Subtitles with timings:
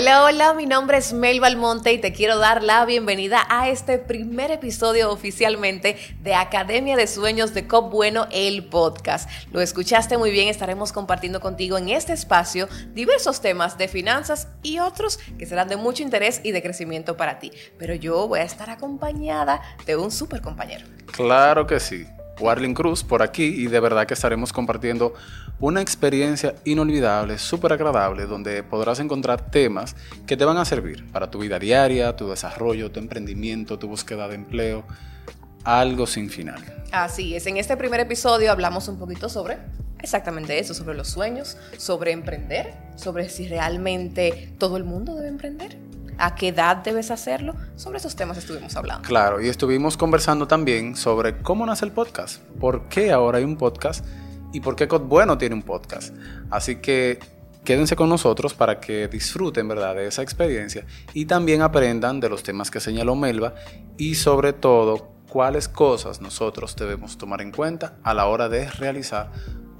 [0.00, 3.98] Hola, hola, mi nombre es Mel Balmonte y te quiero dar la bienvenida a este
[3.98, 9.28] primer episodio oficialmente de Academia de Sueños de Cop Bueno, el podcast.
[9.52, 14.78] Lo escuchaste muy bien, estaremos compartiendo contigo en este espacio diversos temas de finanzas y
[14.78, 17.52] otros que serán de mucho interés y de crecimiento para ti.
[17.76, 20.86] Pero yo voy a estar acompañada de un súper compañero.
[21.12, 22.06] Claro que sí.
[22.40, 25.14] Warling Cruz por aquí y de verdad que estaremos compartiendo
[25.58, 29.94] una experiencia inolvidable, súper agradable, donde podrás encontrar temas
[30.26, 34.26] que te van a servir para tu vida diaria, tu desarrollo, tu emprendimiento, tu búsqueda
[34.28, 34.84] de empleo,
[35.64, 36.62] algo sin final.
[36.92, 39.58] Así es, en este primer episodio hablamos un poquito sobre
[39.98, 45.89] exactamente eso, sobre los sueños, sobre emprender, sobre si realmente todo el mundo debe emprender
[46.20, 47.54] a qué edad debes hacerlo.
[47.76, 49.06] Sobre esos temas estuvimos hablando.
[49.06, 53.56] Claro, y estuvimos conversando también sobre cómo nace el podcast, por qué ahora hay un
[53.56, 54.04] podcast
[54.52, 56.14] y por qué Cod Bueno tiene un podcast.
[56.50, 57.18] Así que
[57.64, 59.94] quédense con nosotros para que disfruten ¿verdad?
[59.94, 63.54] de esa experiencia y también aprendan de los temas que señaló Melba
[63.96, 69.30] y sobre todo cuáles cosas nosotros debemos tomar en cuenta a la hora de realizar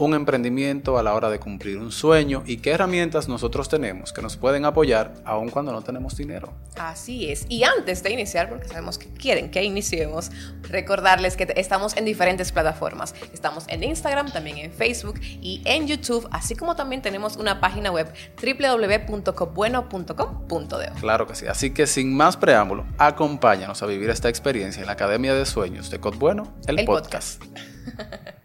[0.01, 4.23] un emprendimiento a la hora de cumplir un sueño y qué herramientas nosotros tenemos que
[4.23, 6.55] nos pueden apoyar aun cuando no tenemos dinero.
[6.77, 7.45] Así es.
[7.51, 10.31] Y antes de iniciar, porque sabemos que quieren que iniciemos,
[10.63, 13.15] recordarles que estamos en diferentes plataformas.
[13.35, 17.91] Estamos en Instagram, también en Facebook y en YouTube, así como también tenemos una página
[17.91, 18.11] web
[18.43, 20.93] www.cobueno.com.de.
[20.99, 21.47] Claro que sí.
[21.47, 25.91] Así que sin más preámbulo, acompáñanos a vivir esta experiencia en la Academia de Sueños
[25.91, 27.45] de Cod Bueno, el, podcast.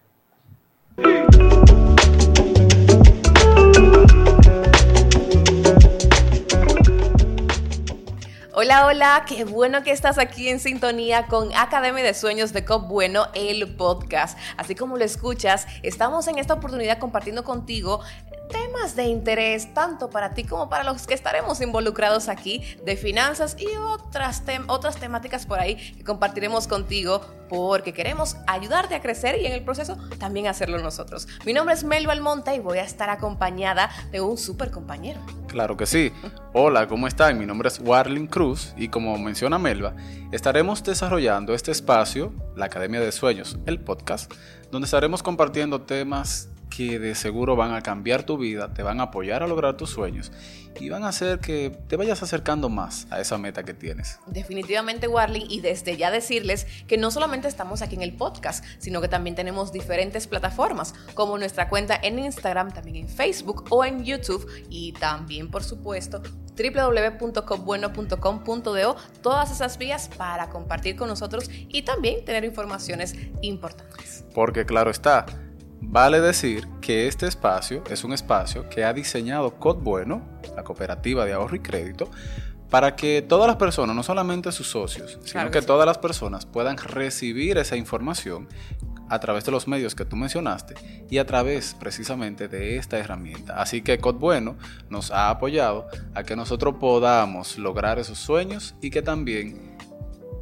[0.98, 1.85] Thank you.
[8.58, 12.88] Hola, hola, qué bueno que estás aquí en sintonía con Academia de Sueños de Cop
[12.88, 14.38] Bueno, el podcast.
[14.56, 18.00] Así como lo escuchas, estamos en esta oportunidad compartiendo contigo
[18.50, 23.58] temas de interés tanto para ti como para los que estaremos involucrados aquí de finanzas
[23.60, 29.48] y otras, otras temáticas por ahí que compartiremos contigo porque queremos ayudarte a crecer y
[29.48, 31.28] en el proceso también hacerlo nosotros.
[31.46, 35.20] Mi nombre es Mel Almonte y voy a estar acompañada de un súper compañero.
[35.48, 36.14] Claro que sí.
[36.54, 37.38] Hola, ¿cómo están?
[37.38, 38.45] Mi nombre es Warling Cruz
[38.78, 39.96] y como menciona Melba,
[40.32, 44.32] estaremos desarrollando este espacio, la Academia de Sueños, el podcast,
[44.72, 49.04] donde estaremos compartiendo temas que de seguro van a cambiar tu vida, te van a
[49.04, 50.32] apoyar a lograr tus sueños
[50.80, 54.20] y van a hacer que te vayas acercando más a esa meta que tienes.
[54.28, 59.02] Definitivamente, Warling, y desde ya decirles que no solamente estamos aquí en el podcast, sino
[59.02, 64.04] que también tenemos diferentes plataformas, como nuestra cuenta en Instagram, también en Facebook o en
[64.04, 66.22] YouTube, y también, por supuesto,
[66.56, 74.26] www.copbueno.com.do, todas esas vías para compartir con nosotros y también tener informaciones importantes.
[74.34, 75.26] Porque claro está,
[75.88, 81.26] Vale decir que este espacio es un espacio que ha diseñado Cod Bueno, la cooperativa
[81.26, 82.10] de ahorro y crédito,
[82.70, 86.78] para que todas las personas, no solamente sus socios, sino que, todas las personas puedan
[86.78, 88.50] recibir esa información
[89.10, 90.76] a través de los medios que tú mencionaste
[91.10, 93.62] y a través precisamente de esta herramienta.
[93.62, 94.58] Así que Cod Bueno
[94.90, 99.76] nos ha apoyado a que nosotros podamos lograr esos sueños y que también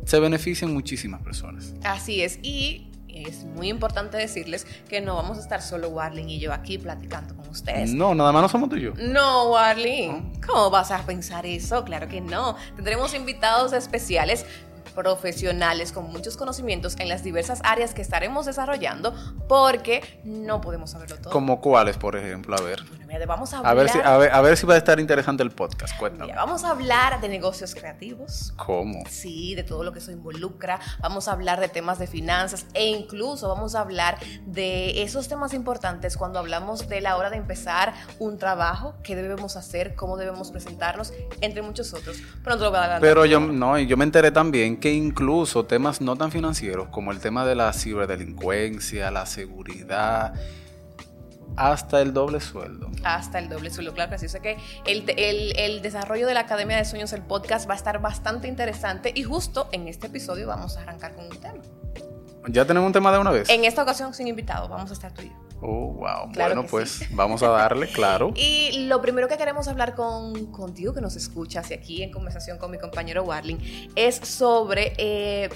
[0.06, 1.74] se beneficien muchísimas personas.
[1.84, 2.40] Así es.
[2.42, 6.78] Y es muy importante decirles que no vamos a estar solo Warling y yo aquí
[6.78, 7.94] platicando con ustedes.
[7.94, 8.94] No, nada más no somos tú y yo.
[8.98, 10.42] No, Warling.
[10.46, 11.84] ¿Cómo vas a pensar eso?
[11.86, 12.56] Claro que no.
[12.76, 14.46] Tendremos invitados especiales
[14.94, 19.14] profesionales con muchos conocimientos en las diversas áreas que estaremos desarrollando
[19.48, 21.32] porque no podemos saberlo todo.
[21.32, 22.56] ¿Como cuáles, por ejemplo?
[22.56, 22.84] A ver.
[23.06, 23.72] Bueno, vamos a hablar...
[23.72, 26.34] A ver, si, a, ver, si va a estar interesante el podcast, cuéntame.
[26.34, 28.54] vamos a hablar de negocios creativos.
[28.56, 29.04] ¿Cómo?
[29.10, 30.80] Sí, de todo lo que eso involucra.
[31.00, 35.54] Vamos a hablar de temas de finanzas e incluso vamos a hablar de esos temas
[35.54, 40.52] importantes cuando hablamos de la hora de empezar un trabajo, qué debemos hacer, cómo debemos
[40.52, 42.18] presentarnos, entre muchos otros.
[42.44, 46.18] Pronto lo voy a Pero yo, no, yo me enteré también que incluso temas no
[46.18, 50.34] tan financieros como el tema de la ciberdelincuencia, la seguridad,
[51.56, 52.92] hasta el doble sueldo.
[53.06, 54.26] Hasta el doble sueldo, claro que sí.
[54.26, 55.06] O sea que el,
[55.58, 59.24] el, desarrollo de la Academia de Sueños, el podcast, va a estar bastante interesante y
[59.24, 61.64] justo en este episodio vamos a arrancar con un tema.
[62.50, 63.50] ¿Ya tenemos un tema de una vez?
[63.50, 65.53] En esta ocasión sin invitado, vamos a estar tú y yo.
[65.66, 66.30] Oh, wow.
[66.36, 68.34] bueno, pues vamos a darle, claro.
[68.36, 72.58] y lo primero que queremos hablar con, contigo, que nos escuchas, y aquí en conversación
[72.58, 75.50] con mi compañero Warling, es sobre, eh,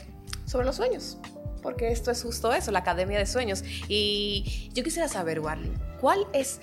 [0.45, 1.17] sobre los sueños.
[1.61, 3.63] Porque esto es justo eso, la Academia de Sueños.
[3.89, 6.61] Y yo quisiera saber, Warling, ¿cuál es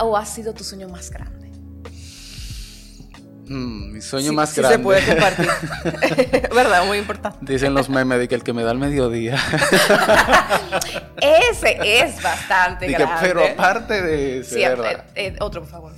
[0.00, 1.43] o ha sido tu sueño más grande?
[3.46, 4.76] Mm, mi sueño más grande.
[4.76, 5.48] Sí se puede compartir.
[6.54, 6.86] ¿Verdad?
[6.86, 7.38] Muy importante.
[7.42, 9.36] Dicen los memes de que el que me da el mediodía.
[11.20, 13.14] ese es bastante grande.
[13.20, 15.92] pero aparte de ese, sí, eh, eh, otro, por favor.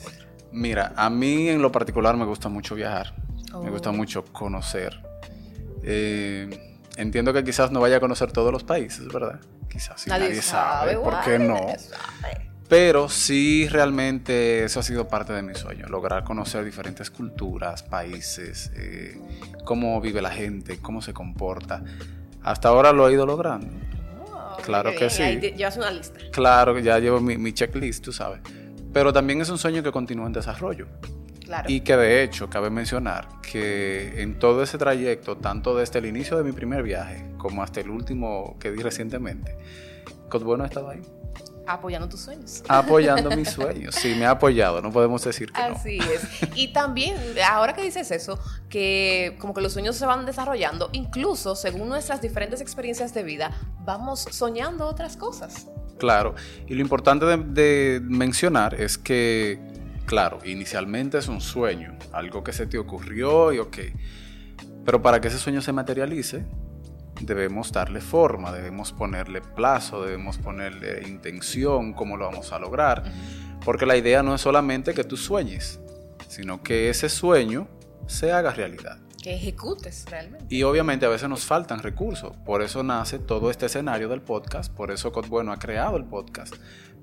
[0.52, 3.14] Mira, a mí en lo particular me gusta mucho viajar.
[3.62, 3.92] Me gusta Oh.
[3.92, 5.00] mucho conocer.
[5.82, 9.40] Eh, entiendo que quizás no vaya a conocer todos los países, ¿verdad?
[9.70, 11.54] Quizás nadie, sabe, ¿por qué no?
[11.54, 12.45] nadie sabe.
[12.68, 18.72] Pero sí realmente eso ha sido parte de mi sueño, lograr conocer diferentes culturas, países,
[18.74, 19.20] eh,
[19.64, 21.84] cómo vive la gente, cómo se comporta.
[22.42, 23.68] Hasta ahora lo he ido logrando.
[24.32, 25.22] Oh, Claro que sí.
[25.22, 26.18] ahí Llevas una lista.
[26.32, 28.40] Claro ya llevo mi, mi checklist, tú sabes.
[28.92, 30.88] Pero también es un sueño que continúa en desarrollo.
[31.44, 31.70] Claro.
[31.70, 36.36] Y que de hecho, cabe mencionar que en todo ese trayecto, tanto desde el inicio
[36.36, 39.56] de mi primer viaje como hasta el último que di recientemente,
[40.28, 41.02] Cosbueno ha estado ahí,
[41.66, 42.62] Apoyando tus sueños.
[42.68, 43.94] apoyando mis sueños.
[43.94, 45.74] Sí, me ha apoyado, no podemos decir que no.
[45.76, 46.22] Así es.
[46.54, 47.16] Y también,
[47.50, 52.20] ahora que dices eso, que como que los sueños se van desarrollando, incluso según nuestras
[52.22, 53.50] diferentes experiencias de vida,
[53.84, 55.66] vamos soñando otras cosas.
[55.98, 56.34] Claro,
[56.66, 59.58] y lo importante de, de mencionar es que,
[60.04, 63.78] claro, inicialmente es un sueño, algo que se te ocurrió y ok,
[64.84, 66.44] pero para que ese sueño se materialice,
[67.20, 73.04] debemos darle forma, debemos ponerle plazo, debemos ponerle intención, cómo lo vamos a lograr,
[73.64, 75.80] porque la idea no es solamente que tú sueñes,
[76.28, 77.68] sino que ese sueño
[78.06, 78.98] se haga realidad.
[79.22, 80.46] Que ejecutes realmente.
[80.54, 84.72] Y obviamente a veces nos faltan recursos, por eso nace todo este escenario del podcast,
[84.72, 86.54] por eso Bueno ha creado el podcast,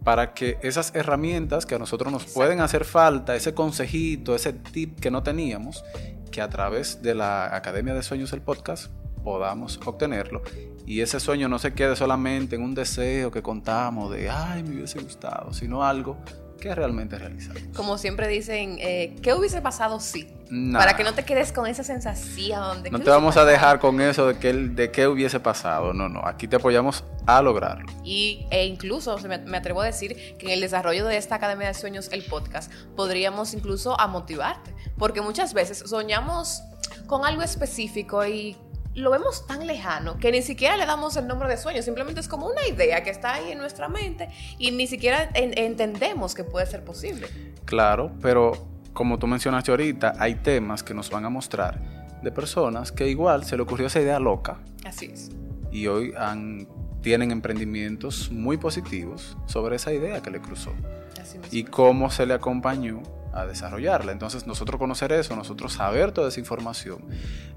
[0.03, 2.39] para que esas herramientas que a nosotros nos Exacto.
[2.39, 5.83] pueden hacer falta, ese consejito, ese tip que no teníamos,
[6.31, 8.91] que a través de la Academia de Sueños del podcast
[9.23, 10.41] podamos obtenerlo
[10.85, 14.75] y ese sueño no se quede solamente en un deseo que contamos de, ay, me
[14.75, 16.17] hubiese gustado, sino algo
[16.59, 17.61] que realmente realizamos.
[17.75, 20.27] Como siempre dicen, eh, ¿qué hubiese pasado si?
[20.49, 20.79] Nah.
[20.79, 23.47] Para que no te quedes con esa sensación de No ¿qué te vamos a pasado?
[23.47, 25.93] dejar con eso de que de qué hubiese pasado.
[25.93, 26.25] No, no.
[26.25, 27.85] Aquí te apoyamos a lograrlo.
[28.03, 31.67] Y, e incluso me, me atrevo a decir que en el desarrollo de esta Academia
[31.67, 34.73] de Sueños, el podcast, podríamos incluso a motivarte.
[34.97, 36.61] Porque muchas veces soñamos
[37.07, 38.55] con algo específico y
[38.95, 42.27] lo vemos tan lejano que ni siquiera le damos el nombre de sueño, simplemente es
[42.27, 44.29] como una idea que está ahí en nuestra mente
[44.59, 47.27] y ni siquiera en- entendemos que puede ser posible.
[47.65, 48.51] Claro, pero
[48.93, 51.79] como tú mencionaste ahorita, hay temas que nos van a mostrar
[52.21, 55.29] de personas que igual se le ocurrió esa idea loca Así es.
[55.71, 56.67] y hoy han,
[57.01, 60.71] tienen emprendimientos muy positivos sobre esa idea que le cruzó
[61.19, 61.49] Así mismo.
[61.51, 63.01] y cómo se le acompañó
[63.33, 64.11] a desarrollarla.
[64.11, 67.05] Entonces nosotros conocer eso, nosotros saber toda esa información,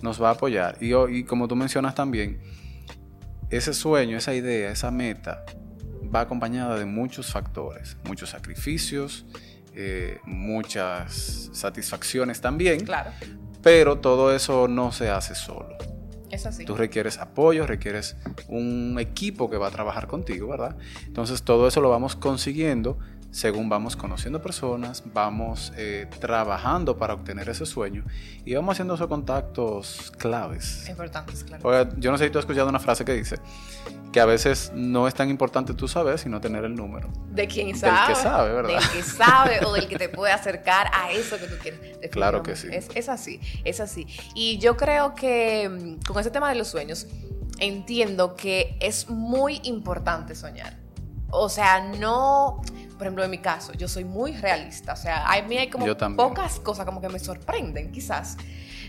[0.02, 0.76] nos va a apoyar.
[0.80, 2.40] Y, y como tú mencionas también,
[3.50, 5.44] ese sueño, esa idea, esa meta
[6.14, 9.26] va acompañada de muchos factores, muchos sacrificios,
[9.74, 13.10] eh, muchas satisfacciones también, Claro,
[13.62, 15.76] pero todo eso no se hace solo.
[16.30, 16.64] es así.
[16.64, 18.16] Tú requieres apoyo, requieres
[18.48, 20.76] un equipo que va a trabajar contigo, ¿verdad?
[21.06, 22.98] Entonces todo eso lo vamos consiguiendo
[23.30, 28.04] según vamos conociendo personas, vamos eh, trabajando para obtener ese sueño
[28.44, 30.88] y vamos haciendo esos contactos claves.
[30.88, 31.68] Importantes, claro.
[31.68, 33.36] Oiga, yo no sé si tú has escuchado una frase que dice
[34.12, 37.10] que a veces no es tan importante tú saber, sino tener el número.
[37.30, 38.14] De quien Del sabe.
[38.14, 38.80] que sabe, ¿verdad?
[38.80, 42.10] Del que sabe o del que te puede acercar a eso que tú quieres.
[42.10, 42.68] Claro que sí.
[42.70, 44.06] Es, es así, es así.
[44.34, 47.06] Y yo creo que mm, con ese tema de los sueños,
[47.58, 50.78] entiendo que es muy importante soñar.
[51.30, 52.62] O sea, no,
[52.96, 54.94] por ejemplo, en mi caso, yo soy muy realista.
[54.94, 55.86] O sea, a mí hay como
[56.16, 58.36] pocas cosas como que me sorprenden, quizás.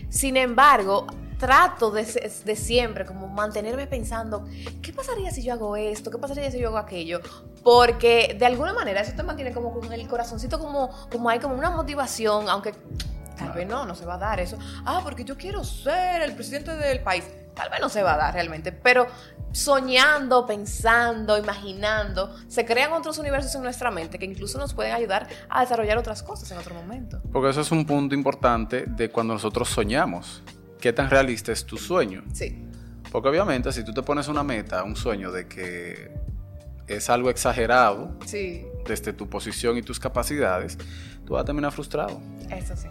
[0.08, 1.06] Sin embargo,
[1.38, 2.04] trato de,
[2.44, 4.46] de siempre como mantenerme pensando,
[4.82, 6.10] ¿qué pasaría si yo hago esto?
[6.10, 7.20] ¿Qué pasaría si yo hago aquello?
[7.62, 11.54] Porque de alguna manera eso te mantiene como con el corazoncito como, como hay como
[11.54, 12.72] una motivación, aunque
[13.36, 14.58] tal vez no, no se va a dar eso.
[14.84, 17.24] Ah, porque yo quiero ser el presidente del país.
[17.58, 19.08] Tal vez no se va a dar realmente, pero
[19.50, 25.26] soñando, pensando, imaginando, se crean otros universos en nuestra mente que incluso nos pueden ayudar
[25.48, 27.20] a desarrollar otras cosas en otro momento.
[27.32, 30.44] Porque eso es un punto importante de cuando nosotros soñamos.
[30.80, 32.22] ¿Qué tan realista es tu sueño?
[32.32, 32.64] Sí,
[33.10, 36.12] Porque obviamente si tú te pones una meta, un sueño de que
[36.86, 40.78] es algo exagerado sí, desde tu posición y tus capacidades,
[41.26, 42.20] tú vas a terminar frustrado.
[42.50, 42.86] eso sí.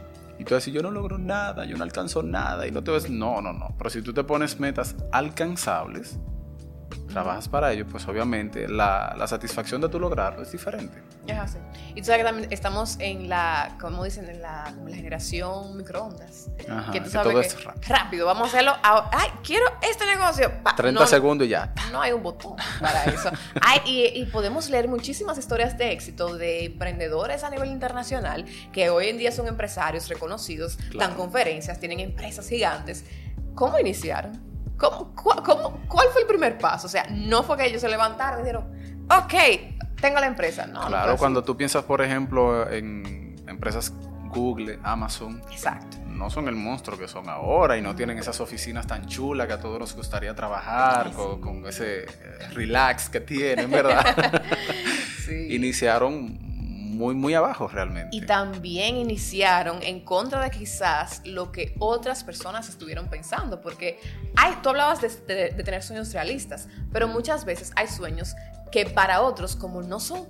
[0.47, 3.41] Tú decir, yo no logro nada, yo no alcanzo nada, y no te ves, no,
[3.41, 3.75] no, no.
[3.77, 6.19] Pero si tú te pones metas alcanzables,
[7.07, 11.01] trabajas para ello, pues obviamente la, la satisfacción de tu lograrlo es diferente.
[11.25, 11.57] Es así.
[11.95, 15.75] Y tú sabes que también estamos en la, como dicen, en la, como la generación
[15.75, 16.49] microondas.
[16.69, 17.95] Ajá, que tú que sabes todo que es rápido.
[17.95, 18.75] rápido, vamos a hacerlo.
[18.83, 19.09] ahora.
[19.11, 20.51] Ay, quiero este negocio.
[20.63, 21.73] Pa, 30 no, segundos y ya.
[21.91, 23.29] No hay un botón para eso.
[23.61, 28.89] Ay, y, y podemos leer muchísimas historias de éxito de emprendedores a nivel internacional que
[28.89, 33.05] hoy en día son empresarios reconocidos, dan conferencias, tienen empresas gigantes.
[33.55, 34.46] ¿Cómo iniciaron?
[34.77, 36.87] ¿Cómo, cua- cómo- ¿Cuál fue el primer paso?
[36.87, 38.65] O sea, no fue que ellos se levantaron y dijeron,
[39.09, 39.33] ok,
[39.99, 40.67] tengo la empresa.
[40.67, 41.19] No, no Claro, así.
[41.19, 43.91] cuando tú piensas, por ejemplo, en empresas
[44.29, 45.41] Google, Amazon.
[45.51, 45.97] Exacto.
[46.07, 49.53] No son el monstruo que son ahora y no tienen esas oficinas tan chulas que
[49.53, 51.41] a todos nos gustaría trabajar, Ay, con, sí.
[51.41, 52.07] con ese eh,
[52.53, 54.43] relax que tienen, ¿verdad?
[55.25, 55.47] Sí.
[55.55, 56.39] Iniciaron
[56.97, 58.15] muy, muy abajo realmente.
[58.15, 63.99] Y también iniciaron en contra de quizás lo que otras personas estuvieron pensando, porque
[64.35, 65.09] hay, tú hablabas de,
[65.51, 68.35] tener sueños realistas, pero muchas veces hay sueños
[68.71, 70.27] que para otros, como no son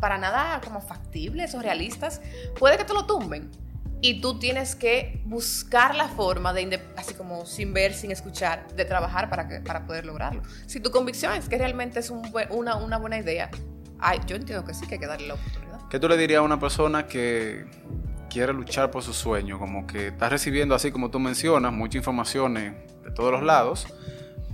[0.00, 2.22] para nada como factibles o realistas,
[2.58, 3.50] puede que te lo tumben.
[4.02, 8.84] Y tú tienes que buscar la forma de, así como sin ver, sin escuchar, de
[8.84, 10.42] trabajar para, que, para poder lograrlo.
[10.66, 13.50] Si tu convicción es que realmente es una, una buena idea,
[14.00, 15.80] ay, yo entiendo que sí, que hay que darle la oportunidad.
[15.88, 17.66] ¿Qué tú le dirías a una persona que
[18.28, 19.58] quiere luchar por su sueño?
[19.58, 23.86] Como que está recibiendo, así como tú mencionas, mucha información de todos los lados,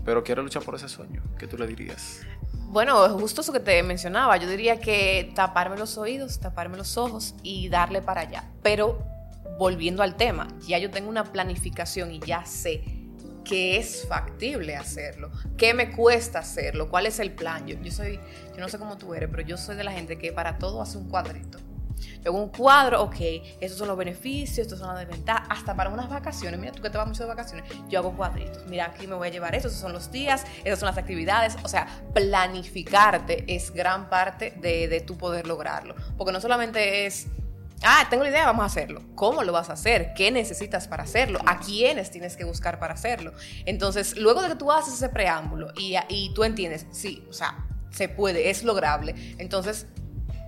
[0.05, 1.23] pero quiere luchar por ese sueño.
[1.39, 2.21] ¿Qué tú le dirías?
[2.69, 7.35] Bueno, justo eso que te mencionaba, yo diría que taparme los oídos, taparme los ojos
[7.43, 8.45] y darle para allá.
[8.63, 9.03] Pero
[9.59, 13.01] volviendo al tema, ya yo tengo una planificación y ya sé
[13.45, 17.67] que es factible hacerlo, qué me cuesta hacerlo, cuál es el plan.
[17.67, 18.19] Yo, yo soy,
[18.55, 20.83] yo no sé cómo tú eres, pero yo soy de la gente que para todo
[20.83, 21.59] hace un cuadrito.
[22.25, 23.17] Yo hago un cuadro, ok,
[23.61, 26.91] estos son los beneficios, estos son las desventajas, hasta para unas vacaciones, mira tú que
[26.91, 29.69] te vas mucho de vacaciones, yo hago cuadritos, mira aquí me voy a llevar esto,
[29.69, 34.89] esos son los días, esas son las actividades, o sea, planificarte es gran parte de,
[34.89, 37.27] de tu poder lograrlo, porque no solamente es,
[37.85, 40.12] ah, tengo la idea, vamos a hacerlo, ¿cómo lo vas a hacer?
[40.15, 41.41] ¿Qué necesitas para hacerlo?
[41.47, 43.33] ¿A quiénes tienes que buscar para hacerlo?
[43.65, 47.67] Entonces, luego de que tú haces ese preámbulo y, y tú entiendes, sí, o sea,
[47.91, 49.87] se puede, es lograble, entonces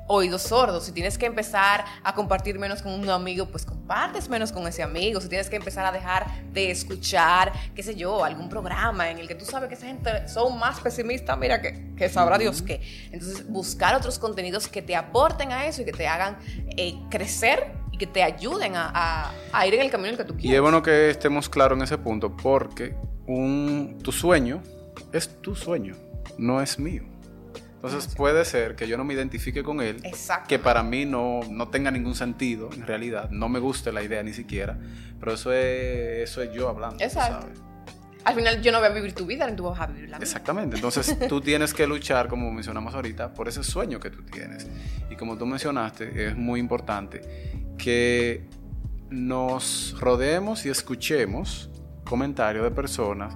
[0.06, 0.84] oídos sordos.
[0.84, 4.82] Si tienes que empezar a compartir menos con un amigo, pues compartes menos con ese
[4.82, 5.20] amigo.
[5.20, 9.26] Si tienes que empezar a dejar de escuchar, qué sé yo, algún programa en el
[9.28, 12.80] que tú sabes que esa gente son más pesimistas, mira que, que sabrá Dios qué.
[13.12, 16.37] Entonces, buscar otros contenidos que te aporten a eso y que te hagan
[16.76, 20.18] eh, crecer y que te ayuden a, a- a ir en el camino en el
[20.18, 20.61] que tú Y es quieres.
[20.61, 22.94] bueno que estemos claros en ese punto, porque
[23.26, 24.62] un, tu sueño
[25.12, 25.94] es tu sueño,
[26.37, 27.04] no es mío.
[27.85, 30.49] Entonces puede ser que yo no me identifique con él, Exacto.
[30.49, 34.23] que para mí no, no tenga ningún sentido en realidad, no me guste la idea
[34.23, 34.79] ni siquiera,
[35.21, 37.05] pero eso es, eso es yo hablando.
[37.05, 37.43] Exacto.
[37.43, 37.61] sabes.
[38.25, 40.17] Al final yo no voy a vivir tu vida, ni tú vas a vivir la
[40.17, 40.25] mía.
[40.25, 44.67] Exactamente, entonces tú tienes que luchar, como mencionamos ahorita, por ese sueño que tú tienes.
[45.11, 47.21] Y como tú mencionaste, es muy importante
[47.76, 48.49] que
[49.11, 51.71] nos rodeemos y escuchemos
[52.05, 53.35] comentarios de personas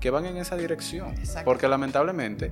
[0.00, 1.14] que van en esa dirección.
[1.44, 2.50] Porque lamentablemente,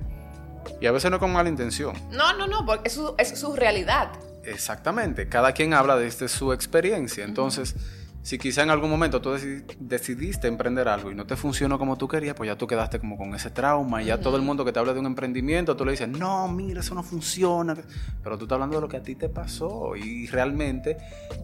[0.81, 3.55] y a veces no con mala intención, No, no, no, porque es su, es su
[3.55, 4.09] realidad.
[4.43, 7.25] Exactamente, cada quien habla desde su experiencia.
[7.25, 7.75] Entonces,
[8.23, 11.97] si quizá en algún momento tú deci- decidiste emprender algo y no te funcionó como
[11.97, 14.63] tú querías, pues ya tú quedaste como con ese trauma y ya todo el mundo
[14.65, 17.75] que te habla de un emprendimiento, tú le dices, no, mira, eso no funciona.
[18.23, 20.97] Pero tú estás hablando de lo que a ti te pasó y realmente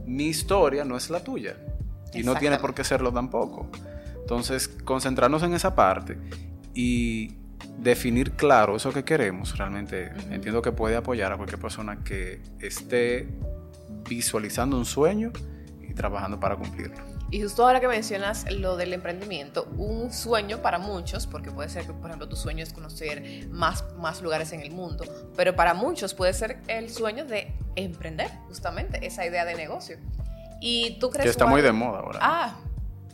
[0.05, 1.55] mi historia no es la tuya
[2.13, 3.69] y no tiene por qué serlo tampoco.
[4.21, 6.17] Entonces, concentrarnos en esa parte
[6.73, 7.35] y
[7.77, 13.27] definir claro eso que queremos, realmente entiendo que puede apoyar a cualquier persona que esté
[14.09, 15.31] visualizando un sueño
[15.81, 17.13] y trabajando para cumplirlo.
[17.33, 21.87] Y justo ahora que mencionas lo del emprendimiento, un sueño para muchos, porque puede ser
[21.87, 25.03] que, por ejemplo, tu sueño es conocer más, más lugares en el mundo,
[25.35, 29.97] pero para muchos puede ser el sueño de emprender, justamente, esa idea de negocio.
[30.61, 32.19] Y tú crees Que está muy de moda ahora.
[32.21, 32.55] Ah,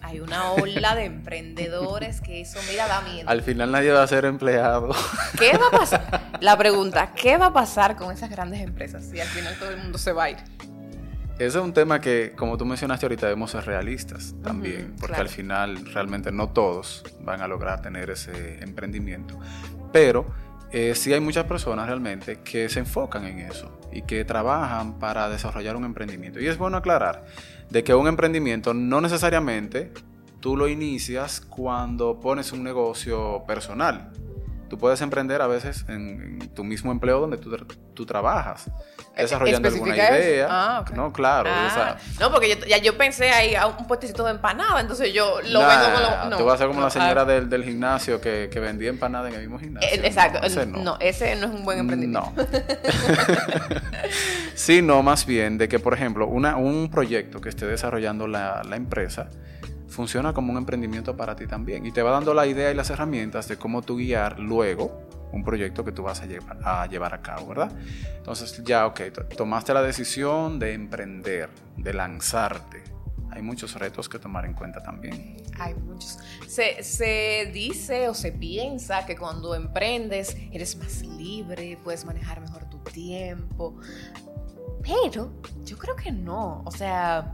[0.01, 3.29] hay una ola de emprendedores que eso, mira, da miedo.
[3.29, 4.89] Al final nadie va a ser empleado.
[5.37, 6.21] ¿Qué va a pasar?
[6.41, 9.77] La pregunta, ¿qué va a pasar con esas grandes empresas si al final todo el
[9.77, 10.37] mundo se va a ir?
[11.35, 15.21] Ese es un tema que, como tú mencionaste ahorita, debemos ser realistas también, porque claro.
[15.21, 19.39] al final realmente no todos van a lograr tener ese emprendimiento.
[19.93, 20.25] Pero
[20.71, 25.29] eh, sí hay muchas personas realmente que se enfocan en eso y que trabajan para
[25.29, 26.41] desarrollar un emprendimiento.
[26.41, 27.25] Y es bueno aclarar
[27.69, 29.91] de que un emprendimiento no necesariamente
[30.39, 34.11] tú lo inicias cuando pones un negocio personal.
[34.69, 37.55] Tú puedes emprender a veces en, en tu mismo empleo donde tú,
[37.95, 38.69] tú trabajas,
[39.17, 40.47] desarrollando alguna idea.
[40.49, 40.91] Ah, ok.
[40.91, 41.49] No, claro.
[41.51, 45.41] Ah, no, porque yo, ya yo pensé ahí a un puestecito de empanada, entonces yo
[45.41, 46.29] lo Nah, vendo con lo.
[46.29, 48.59] No, Tú vas a ser como no, la señora ah, del, del gimnasio que, que
[48.59, 49.89] vendía empanada en el mismo gimnasio.
[49.89, 50.77] eh, Exacto, No, ese no.
[50.83, 50.97] no.
[50.99, 52.31] ese no es un buen emprendimiento.
[52.35, 52.45] No.
[54.55, 58.61] sí, no, más bien de que, por ejemplo, una, un proyecto que esté desarrollando la,
[58.67, 59.29] la empresa
[59.89, 62.89] funciona como un emprendimiento para ti también y te va dando la idea y las
[62.89, 67.13] herramientas de cómo tú guiar luego un proyecto que tú vas a llevar a, llevar
[67.13, 67.71] a cabo, ¿verdad?
[68.17, 72.83] Entonces ya, ok, to- tomaste la decisión de emprender, de lanzarte.
[73.31, 75.37] Hay muchos retos que tomar en cuenta también.
[75.59, 76.17] Hay muchos.
[76.47, 82.67] Se, se dice o se piensa que cuando emprendes eres más libre, puedes manejar mejor
[82.69, 83.75] tu tiempo.
[84.81, 85.31] Pero
[85.63, 86.63] yo creo que no.
[86.65, 87.33] O sea,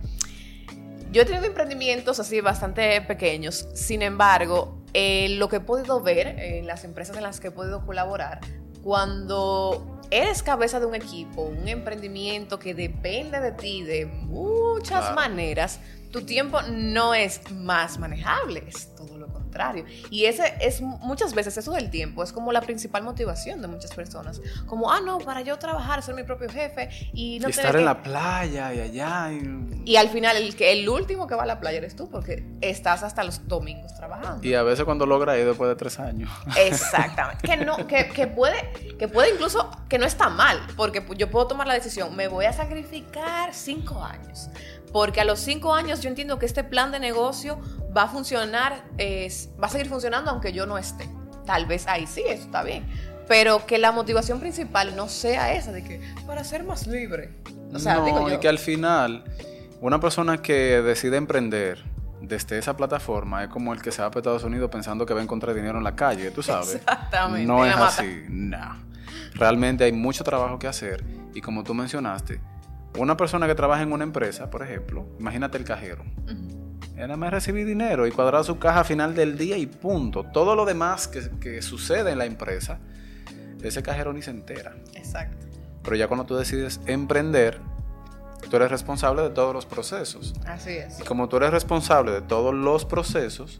[1.11, 3.67] yo he tenido emprendimientos así bastante pequeños.
[3.73, 7.51] Sin embargo, eh, lo que he podido ver en las empresas en las que he
[7.51, 8.41] podido colaborar,
[8.83, 15.79] cuando eres cabeza de un equipo, un emprendimiento que depende de ti de muchas maneras,
[16.11, 19.14] tu tiempo no es más manejable, es todo
[19.55, 19.85] contrario.
[20.09, 23.93] Y ese es muchas veces eso del tiempo es como la principal motivación de muchas
[23.93, 24.41] personas.
[24.65, 28.03] Como, ah, no, para yo trabajar, ser mi propio jefe y no estar en la
[28.03, 29.31] playa y allá.
[29.85, 29.95] Y...
[29.95, 33.23] al final, el, el último que va a la playa eres tú, porque estás hasta
[33.23, 34.45] los domingos trabajando.
[34.45, 36.29] Y a veces cuando logra ir después de tres años.
[36.57, 37.47] Exactamente.
[37.47, 41.47] que, no, que, que, puede, que puede incluso, que no está mal, porque yo puedo
[41.47, 44.49] tomar la decisión, me voy a sacrificar cinco años
[44.95, 47.59] porque a los cinco años yo entiendo que este plan de negocio
[47.95, 48.85] va a funcionar,
[49.61, 51.09] va a seguir funcionando aunque yo no esté.
[51.45, 52.85] Tal vez ahí sí, eso está bien.
[53.27, 57.33] Pero que la motivación principal no sea esa, de que para ser más libre.
[57.73, 59.25] O sea, no, digo yo, y que al final,
[59.81, 61.83] una persona que decide emprender
[62.21, 65.19] desde esa plataforma es como el que se va a Estados Unidos pensando que va
[65.19, 66.75] a encontrar dinero en la calle, tú sabes.
[66.75, 67.45] Exactamente.
[67.45, 68.77] No es así, no.
[69.33, 72.39] Realmente hay mucho trabajo que hacer y como tú mencionaste,
[72.97, 76.03] una persona que trabaja en una empresa, por ejemplo, imagínate el cajero.
[76.27, 76.55] Uh
[76.95, 80.23] Él nada más recibir dinero y cuadrar su caja a final del día y punto.
[80.31, 82.79] Todo lo demás que, sucede en la empresa,
[83.61, 84.75] ese cajero ni se entera.
[84.93, 85.45] Exacto.
[85.83, 87.59] Pero ya cuando tú decides emprender,
[88.49, 90.33] tú eres responsable de todos los procesos.
[90.45, 90.99] Así es.
[90.99, 93.57] Y como tú eres responsable de todos los procesos,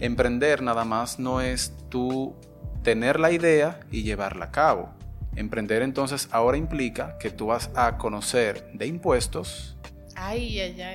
[0.00, 2.36] emprender nada más no es tú
[2.82, 4.97] tener la idea y llevarla a cabo.
[5.38, 9.76] Emprender entonces ahora implica que tú vas a conocer de impuestos,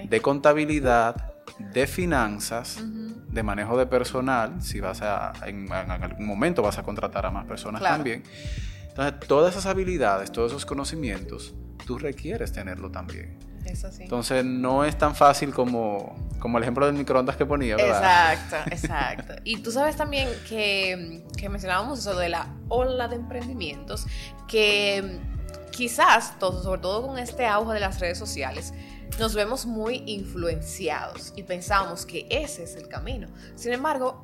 [0.05, 6.77] de contabilidad, de finanzas, de manejo de personal, si vas a, en, algún momento vas
[6.77, 8.23] a contratar a más personas también.
[8.89, 11.55] Entonces, todas esas habilidades, todos esos conocimientos,
[11.87, 13.39] tú requieres tenerlo también.
[13.99, 18.33] Entonces no es tan fácil como, como el ejemplo del microondas que ponía, ¿verdad?
[18.33, 19.33] Exacto, exacto.
[19.43, 24.05] Y tú sabes también que, que mencionábamos eso de la ola de emprendimientos,
[24.47, 25.19] que
[25.71, 28.73] quizás, todo, sobre todo con este auge de las redes sociales,
[29.19, 33.27] nos vemos muy influenciados y pensamos que ese es el camino.
[33.55, 34.23] Sin embargo,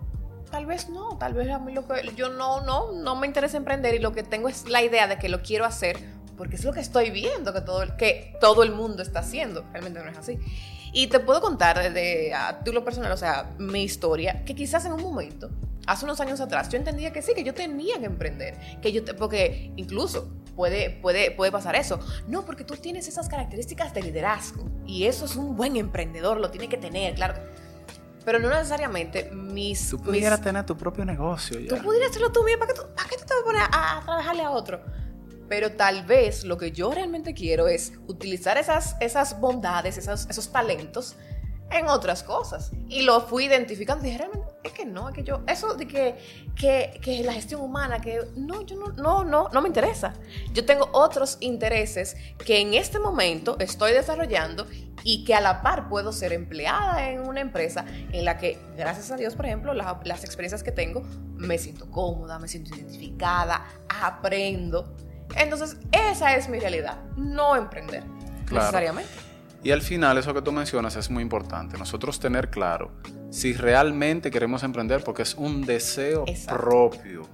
[0.52, 3.58] tal vez no, tal vez a mí lo que yo no, no, no me interesa
[3.58, 5.97] emprender y lo que tengo es la idea de que lo quiero hacer
[6.39, 9.65] porque es lo que estoy viendo que todo, que todo el mundo está haciendo.
[9.73, 10.39] Realmente no es así.
[10.93, 14.93] Y te puedo contar desde a lo personal, o sea, mi historia, que quizás en
[14.93, 15.49] un momento,
[15.86, 19.04] hace unos años atrás, yo entendía que sí, que yo tenía que emprender, que yo
[19.17, 21.99] porque incluso puede, puede, puede pasar eso.
[22.25, 26.49] No, porque tú tienes esas características de liderazgo y eso es un buen emprendedor, lo
[26.52, 27.34] tiene que tener, claro.
[28.23, 29.89] Pero no necesariamente mis...
[29.89, 31.67] Tú pudieras tener tu propio negocio ya.
[31.67, 34.02] Tú pudieras hacerlo tú mismo, ¿para qué, ¿para qué tú te vas a poner a
[34.06, 34.82] trabajarle a otro?
[35.49, 40.51] Pero tal vez lo que yo realmente quiero es utilizar esas, esas bondades, esos, esos
[40.51, 41.15] talentos
[41.71, 42.71] en otras cosas.
[42.88, 44.03] Y lo fui identificando.
[44.03, 46.15] Dije, realmente, es que no, es que yo, eso de que,
[46.55, 50.13] que, que, la gestión humana, que no, yo no, no, no, no me interesa.
[50.53, 54.67] Yo tengo otros intereses que en este momento estoy desarrollando
[55.03, 59.12] y que a la par puedo ser empleada en una empresa en la que, gracias
[59.12, 61.03] a Dios, por ejemplo, las experiencias que tengo,
[61.35, 64.95] me siento cómoda, me siento identificada, aprendo.
[65.35, 68.03] Entonces, esa es mi realidad, no emprender
[68.51, 69.11] necesariamente.
[69.63, 71.77] Y al final, eso que tú mencionas es muy importante.
[71.77, 72.91] Nosotros tener claro
[73.29, 77.27] si realmente queremos emprender, porque es un deseo propio,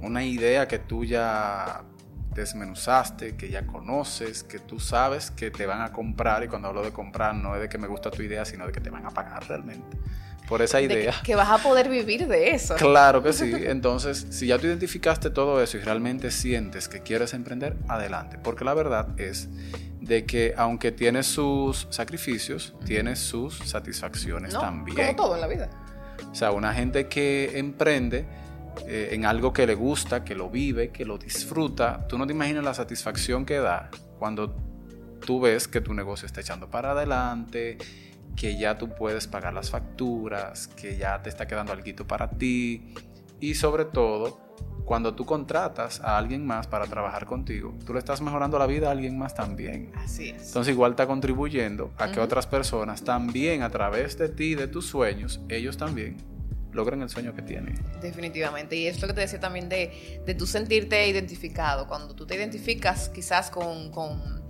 [0.00, 1.82] una idea que tú ya
[2.34, 6.44] desmenuzaste, que ya conoces, que tú sabes que te van a comprar.
[6.44, 8.72] Y cuando hablo de comprar, no es de que me gusta tu idea, sino de
[8.72, 9.96] que te van a pagar realmente
[10.48, 11.14] por esa idea.
[11.22, 12.74] Que, vas a poder vivir de eso.
[12.86, 13.52] Claro que sí.
[13.66, 18.38] Entonces, si ya tú identificaste todo eso y realmente sientes que quieres emprender, adelante.
[18.42, 19.48] Porque la verdad es
[20.00, 24.96] de que aunque tiene sus sacrificios, tiene sus satisfacciones también.
[24.96, 25.68] Como todo en la vida.
[26.30, 28.24] O sea, una gente que emprende
[28.86, 32.32] eh, en algo que le gusta, que lo vive, que lo disfruta, tú no te
[32.32, 34.54] imaginas la satisfacción que da cuando
[35.24, 37.78] tú ves que tu negocio está echando para adelante,
[38.36, 42.94] que ya tú puedes pagar las facturas, que ya te está quedando algo para ti
[43.40, 44.46] y sobre todo
[44.84, 48.88] cuando tú contratas a alguien más para trabajar contigo, tú le estás mejorando la vida
[48.88, 49.90] a alguien más también.
[49.96, 50.46] Así es.
[50.46, 54.86] Entonces igual está contribuyendo a que otras personas también a través de ti, de tus
[54.86, 56.16] sueños, ellos también
[56.72, 57.74] logren el sueño que tienen.
[58.00, 58.76] Definitivamente.
[58.76, 61.88] Y es lo que te decía también de, de tú sentirte identificado.
[61.88, 64.44] Cuando tú te identificas quizás con, con,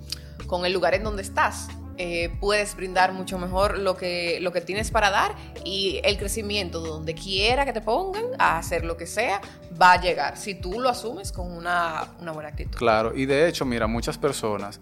[0.46, 4.61] con el lugar en donde estás, eh, puedes brindar mucho mejor lo que, lo que
[4.61, 9.06] tienes para dar y el crecimiento donde quiera que te pongan a hacer lo que
[9.06, 9.40] sea
[9.80, 12.76] va a llegar si tú lo asumes con una, buena actitud.
[12.76, 14.80] Claro, y de hecho, mira, muchas personas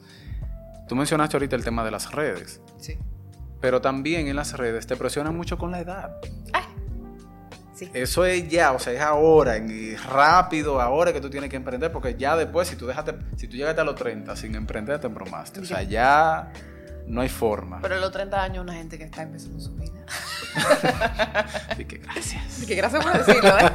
[0.87, 2.61] Tú mencionaste ahorita el tema de las redes.
[2.79, 2.99] Sí.
[3.61, 6.17] Pero también en las redes te presionan mucho con la edad.
[6.53, 6.65] Ay.
[7.75, 7.91] Sí.
[7.93, 11.91] Eso es ya, o sea, es ahora, en- rápido, ahora que tú tienes que emprender,
[11.91, 15.07] porque ya después, si tú dejaste, si tú llegaste a los 30 sin emprender, te
[15.07, 15.61] embromaste.
[15.61, 16.53] O sea, ya
[17.07, 17.81] no hay forma.
[17.83, 20.05] Pero a los 30 años una gente que está empezando su vida.
[21.69, 22.45] Así que gracias.
[22.47, 23.71] Así que gracias por decirlo, ¿eh?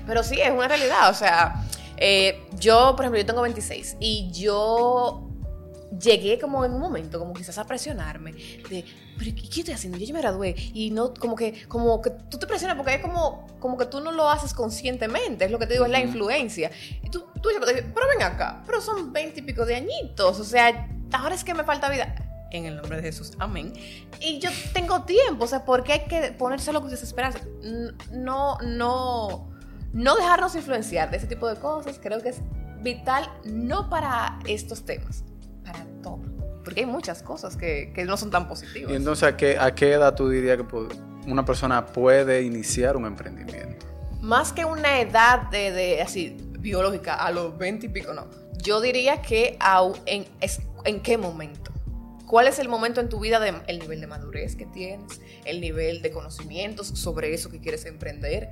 [0.06, 1.10] Pero sí, es una realidad.
[1.10, 1.64] O sea,
[1.96, 5.26] eh, yo, por ejemplo, yo tengo 26 y yo
[5.98, 8.84] llegué como en un momento, como quizás a presionarme de,
[9.16, 9.98] pero ¿qué estoy haciendo?
[9.98, 13.00] Yo ya me gradué y no, como que, como que tú te presionas porque es
[13.00, 16.00] como, como que tú no lo haces conscientemente, es lo que te digo, es la
[16.00, 16.70] influencia.
[17.02, 20.44] Y tú, tú dices, pero ven acá, pero son 20 y pico de añitos, o
[20.44, 22.14] sea, ahora es que me falta vida.
[22.52, 23.72] En el nombre de Jesús, amén.
[24.20, 27.40] Y yo tengo tiempo, o sea, ¿por qué hay que ponerse lo que desesperarse?
[27.62, 29.50] N- No, no,
[29.92, 31.98] no dejarnos influenciar de ese tipo de cosas.
[32.00, 32.40] Creo que es
[32.82, 35.24] vital, no para estos temas,
[35.64, 36.20] para todo.
[36.64, 38.92] Porque hay muchas cosas que, que no son tan positivas.
[38.92, 40.64] Y entonces, ¿a qué, ¿a qué edad tú dirías que
[41.30, 43.86] una persona puede iniciar un emprendimiento?
[44.20, 48.26] Más que una edad de, de, así biológica a los 20 y pico, no.
[48.66, 49.56] Yo diría que
[50.06, 50.26] en,
[50.84, 51.70] en qué momento.
[52.26, 55.60] ¿Cuál es el momento en tu vida, de, el nivel de madurez que tienes, el
[55.60, 58.50] nivel de conocimientos sobre eso que quieres emprender?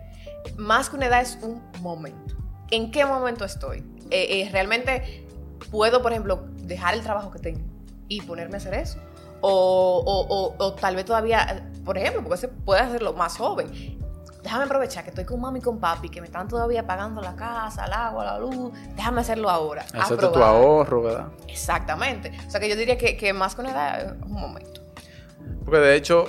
[0.57, 2.37] Más que una edad es un momento.
[2.70, 3.79] ¿En qué momento estoy?
[4.12, 5.27] Eh, eh, ¿Realmente
[5.72, 7.62] puedo, por ejemplo, dejar el trabajo que tengo
[8.07, 8.98] y ponerme a hacer eso?
[9.40, 9.50] O,
[10.07, 13.98] o- o- o tal vez todavía, por ejemplo, porque se puede hacerlo más joven.
[14.44, 17.35] Déjame aprovechar que estoy con mami y con papi, que me están todavía pagando la
[17.35, 18.72] casa, el agua, la luz.
[18.94, 19.87] Déjame hacerlo ahora.
[19.94, 21.28] Hacerte tu ahorro, ¿verdad?
[21.48, 22.30] Exactamente.
[22.46, 24.83] O sea que yo diría que, que más que una edad es un momento.
[25.64, 26.26] Porque de hecho,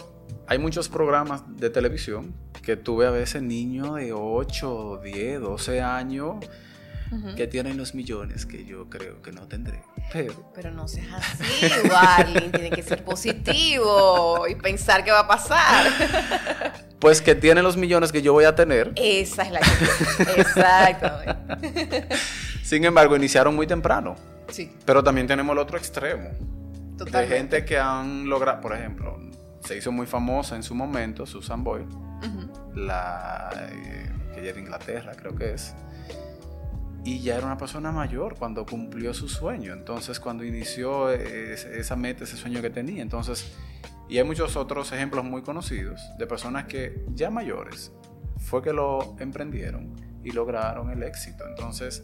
[0.48, 6.36] hay muchos programas de televisión que tuve a veces niños de 8, 10, 12 años
[7.36, 9.82] que tienen los millones que yo creo que no tendré.
[10.14, 12.52] Pero Pero no seas así, Warling.
[12.52, 15.86] Tiene que ser positivo y pensar qué va a pasar.
[17.00, 18.92] pues que tienen los millones que yo voy a tener.
[18.96, 20.42] Esa es la que.
[20.42, 22.08] Exactamente.
[22.64, 24.16] Sin embargo, iniciaron muy temprano.
[24.50, 26.30] Sí, Pero también tenemos el otro extremo.
[26.30, 27.38] De totalmente.
[27.38, 29.20] gente que han logrado, por ejemplo,
[29.64, 31.88] se hizo muy famosa en su momento, Susan Boyle,
[32.74, 35.74] la eh, que ella es de Inglaterra, creo que es.
[37.06, 39.74] Y ya era una persona mayor cuando cumplió su sueño.
[39.74, 43.04] Entonces, cuando inició esa meta, ese sueño que tenía.
[43.04, 43.56] Entonces,
[44.10, 47.92] y hay muchos otros ejemplos muy conocidos de personas que ya mayores
[48.38, 51.44] fue que lo emprendieron y lograron el éxito.
[51.48, 52.04] Entonces,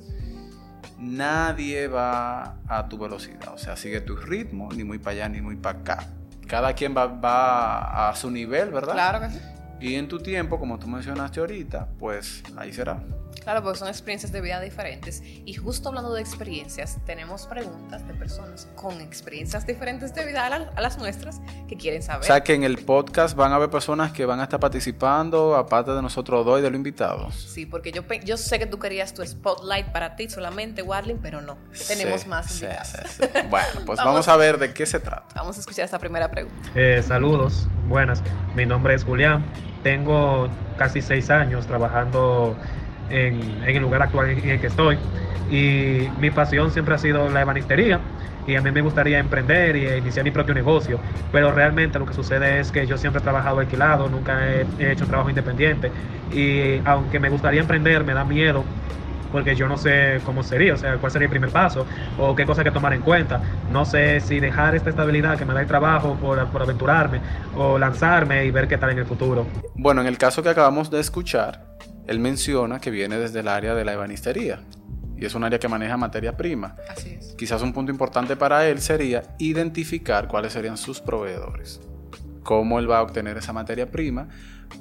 [1.00, 3.54] nadie va a tu velocidad.
[3.54, 6.08] O sea, sigue tu ritmo, ni muy para allá ni muy para acá.
[6.48, 8.94] Cada quien va, va a su nivel, ¿verdad?
[8.94, 9.40] Claro que sí.
[9.80, 13.04] Y en tu tiempo, como tú mencionaste ahorita, pues ahí será.
[13.43, 15.23] Claro, porque son experiencias de vida diferentes.
[15.45, 20.49] Y justo hablando de experiencias, tenemos preguntas de personas con experiencias diferentes de vida a,
[20.49, 22.21] la- a las nuestras que quieren saber.
[22.21, 25.56] O sea que en el podcast van a haber personas que van a estar participando,
[25.56, 27.34] aparte de nosotros dos y de los invitados.
[27.36, 31.41] Sí, porque yo, yo sé que tú querías tu spotlight para ti solamente, Warling, pero
[31.41, 31.58] no.
[31.88, 32.88] Tenemos Sí, más sí, invitados.
[32.89, 33.39] sí, sí.
[33.49, 34.06] Bueno, pues Vamos.
[34.13, 35.25] vamos a ver de qué se trata.
[35.36, 36.69] Vamos a escuchar esta primera pregunta.
[36.75, 38.21] Eh, saludos, buenas.
[38.56, 39.43] Mi nombre es Julián.
[39.84, 42.56] Tengo casi seis años trabajando
[43.12, 44.97] en, en el lugar actual en el que estoy.
[45.50, 48.00] Y mi pasión siempre ha sido la ebanistería.
[48.47, 51.00] Y a mí me gustaría emprender y iniciar mi propio negocio.
[51.32, 54.91] Pero realmente lo que sucede es que yo siempre he trabajado alquilado, nunca he, he
[54.93, 55.91] hecho un trabajo independiente.
[56.32, 58.63] Y aunque me gustaría emprender, me da miedo
[59.32, 61.86] porque yo no sé cómo sería, o sea, cuál sería el primer paso
[62.17, 63.41] o qué cosa hay que tomar en cuenta.
[63.71, 67.21] No sé si dejar esta estabilidad que me da el trabajo por, por aventurarme
[67.56, 69.45] o lanzarme y ver qué tal en el futuro.
[69.76, 71.71] Bueno, en el caso que acabamos de escuchar,
[72.08, 74.62] él menciona que viene desde el área de la ebanistería.
[75.18, 76.76] Y es un área que maneja materia prima.
[76.90, 77.36] Así es.
[77.38, 81.80] Quizás un punto importante para él sería identificar cuáles serían sus proveedores.
[82.44, 84.30] Cómo él va a obtener esa materia prima,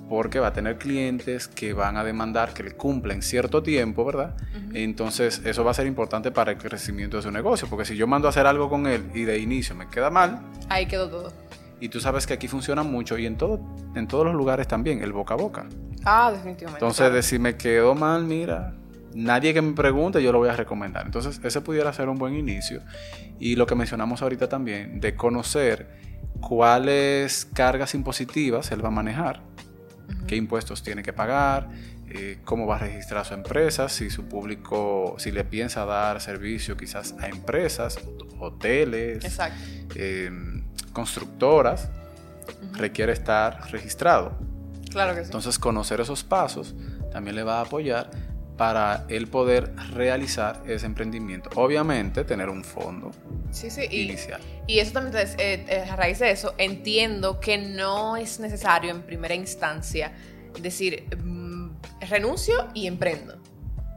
[0.08, 4.34] porque va a tener clientes que van a demandar que le cumplen cierto tiempo, ¿verdad?
[4.72, 8.06] Entonces eso va a ser importante para el crecimiento de su negocio, porque si yo
[8.06, 11.32] mando a hacer algo con él y de inicio me queda mal, Ahí quedó todo.
[11.80, 13.60] Y tú sabes que aquí funciona mucho y en, todo,
[13.94, 15.66] en todos los lugares también, el boca a boca.
[16.04, 16.84] Ah, definitivamente.
[16.84, 18.74] Entonces, de si me quedó mal, mira,
[19.14, 21.06] nadie que me pregunte, yo lo voy a recomendar.
[21.06, 22.82] Entonces, ese pudiera ser un buen inicio.
[23.38, 25.88] Y lo que mencionamos ahorita también, de conocer
[26.40, 29.42] cuáles cargas impositivas él va a manejar,
[30.26, 31.68] qué impuestos tiene que pagar,
[32.08, 36.76] eh, cómo va a registrar su empresa, si su público, si le piensa dar servicio
[36.76, 37.98] quizás a empresas,
[38.38, 39.56] hoteles, Exacto.
[39.94, 40.30] eh,
[40.92, 41.88] constructoras,
[42.72, 44.38] requiere estar registrado.
[44.90, 45.26] Claro que sí.
[45.26, 46.74] Entonces conocer esos pasos
[47.12, 48.10] también le va a apoyar
[48.60, 51.48] para él poder realizar ese emprendimiento.
[51.54, 53.10] Obviamente, tener un fondo
[53.50, 54.38] sí, sí, y, inicial.
[54.66, 59.00] Y eso también, eh, eh, a raíz de eso, entiendo que no es necesario en
[59.00, 60.12] primera instancia
[60.60, 61.70] decir, mm,
[62.10, 63.38] renuncio y emprendo.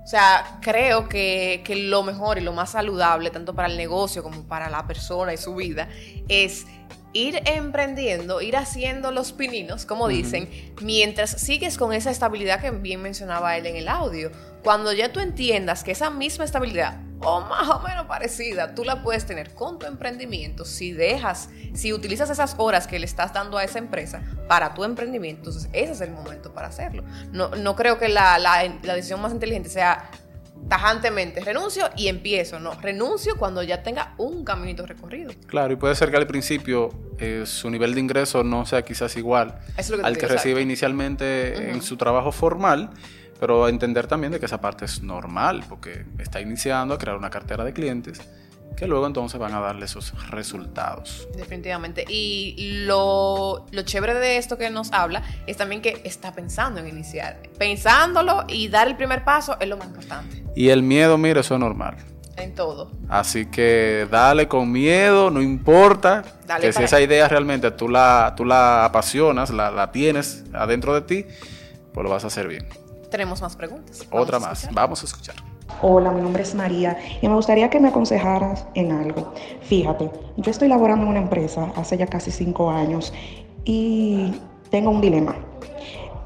[0.04, 4.22] O sea, creo que, que, lo mejor y lo más saludable, tanto para el negocio
[4.22, 5.88] como para la persona y su vida,
[6.28, 6.66] es
[7.14, 10.50] ir emprendiendo, ir haciendo los pininos, como dicen,
[10.82, 14.32] mientras sigues con esa estabilidad que bien mencionaba él en el audio.
[14.64, 19.02] Cuando ya tú entiendas que esa misma estabilidad, o más o menos parecida, tú la
[19.02, 23.58] puedes tener con tu emprendimiento, si dejas, si utilizas esas horas que le estás dando
[23.58, 27.04] a esa empresa para tu emprendimiento, entonces ese es el momento para hacerlo.
[27.32, 30.10] No, no creo que la, la, la decisión más inteligente sea
[30.70, 35.32] tajantemente renuncio y empiezo, no, renuncio cuando ya tenga un caminito recorrido.
[35.48, 39.16] Claro, y puede ser que al principio eh, su nivel de ingreso no sea quizás
[39.18, 39.60] igual
[40.04, 42.92] al que recibe inicialmente en su trabajo formal,
[43.40, 47.30] pero entender también de que esa parte es normal, porque está iniciando a crear una
[47.30, 48.22] cartera de clientes
[48.76, 51.28] que luego entonces van a darle esos resultados.
[51.36, 52.06] Definitivamente.
[52.08, 56.88] Y lo, lo, chévere de esto que nos habla es también que está pensando en
[56.88, 57.38] iniciar.
[57.58, 60.44] Pensándolo y dar el primer paso es lo más importante.
[60.56, 61.98] Y el miedo, mire, eso es normal.
[62.36, 62.92] En todo.
[63.10, 66.24] Así que dale con miedo, no importa.
[66.60, 71.02] que si esa idea realmente tú la, tú la apasionas, la, la tienes adentro de
[71.02, 71.26] ti,
[71.94, 72.68] pues lo vas a hacer bien.
[73.14, 74.08] Tenemos más preguntas.
[74.10, 74.68] Otra más.
[74.74, 75.36] Vamos a escuchar.
[75.84, 79.36] Hola, mi nombre es María y me gustaría que me aconsejaras en algo.
[79.62, 83.14] Fíjate, yo estoy laborando en una empresa hace ya casi cinco años
[83.66, 84.34] y
[84.72, 85.36] tengo un dilema.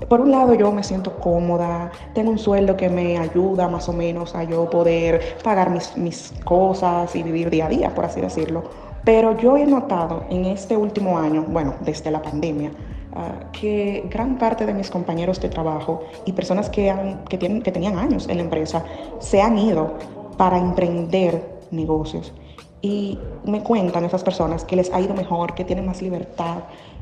[0.07, 3.91] Por un lado yo me siento cómoda, tengo un sueldo que me ayuda más o
[3.91, 8.21] menos a yo poder pagar mis, mis cosas y vivir día a día, por así
[8.21, 8.63] decirlo.
[9.03, 12.71] Pero yo he notado en este último año, bueno, desde la pandemia,
[13.13, 17.61] Ah, que gran parte de mis compañeros de trabajo y personas que, han, que, tienen,
[17.61, 18.83] que tenían años en la empresa
[19.19, 19.93] se han ido
[20.37, 22.33] para emprender negocios.
[22.81, 26.57] Y me cuentan esas personas que les ha ido mejor, que tienen más libertad,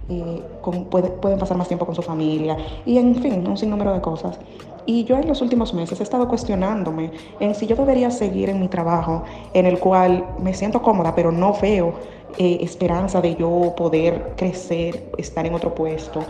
[0.08, 0.42] eh,
[0.90, 4.40] pueden pasar más tiempo con su familia y en fin, un sinnúmero de cosas.
[4.86, 8.62] Y yo en los últimos meses he estado cuestionándome en si yo debería seguir en
[8.62, 11.96] mi trabajo, en el cual me siento cómoda, pero no veo
[12.38, 16.24] eh, esperanza de yo poder crecer, estar en otro puesto,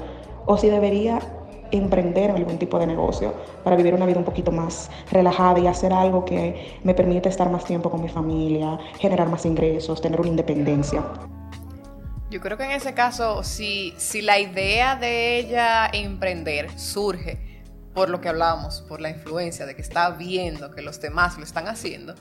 [0.46, 1.20] o si debería
[1.72, 5.92] emprender algún tipo de negocio para vivir una vida un poquito más relajada y hacer
[5.94, 10.30] algo que me permita estar más tiempo con mi familia, generar más ingresos, tener una
[10.30, 11.04] independencia.
[12.30, 18.10] Yo creo que en ese caso, si, si la idea de ella emprender surge por
[18.10, 21.68] lo que hablábamos, por la influencia de que está viendo que los demás lo están
[21.68, 22.16] haciendo,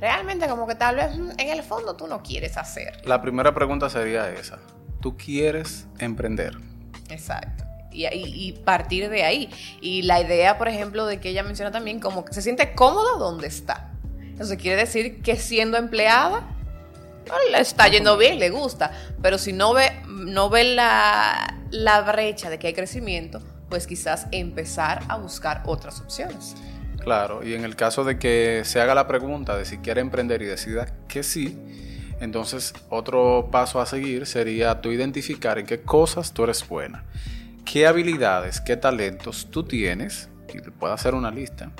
[0.00, 3.00] realmente como que tal vez mm, en el fondo tú no quieres hacer.
[3.04, 4.58] La primera pregunta sería esa.
[5.00, 6.56] ¿Tú quieres emprender?
[7.08, 7.64] Exacto.
[7.92, 9.50] Y, y, partir de ahí.
[9.80, 13.18] Y la idea, por ejemplo, de que ella menciona también como que se siente cómoda
[13.18, 13.90] donde está.
[14.38, 16.46] Eso quiere decir que siendo empleada,
[17.50, 18.92] le está yendo bien, le gusta.
[19.20, 24.26] Pero si no ve, no ve la, la brecha de que hay crecimiento, pues quizás
[24.32, 26.54] empezar a buscar otras opciones.
[27.00, 30.42] Claro, y en el caso de que se haga la pregunta de si quiere emprender
[30.42, 31.58] y decida que sí,
[32.20, 37.04] entonces otro paso a seguir sería tú identificar en qué cosas tú eres buena,
[37.64, 41.72] qué habilidades, qué talentos tú tienes, y te puedo hacer una lista.